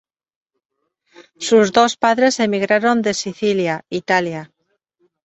[1.37, 4.51] Sus dos padres emigraron de Sicilia, Italia.